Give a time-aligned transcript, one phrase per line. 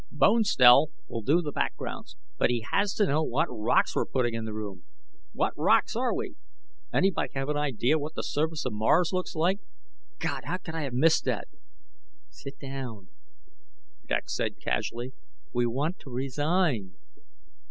[0.09, 4.45] "Bonestell will do the backgrounds, but he has to know what rocks we're putting in
[4.45, 4.81] the rooms.
[5.31, 6.37] What rocks are we?
[6.91, 9.59] Anybody have an idea what the surface of Mars looks like?
[10.17, 11.47] God, how could I have missed that?"
[12.31, 13.09] "Sit down,"
[14.07, 15.13] Dex said casually,
[15.53, 16.95] "we want to resign."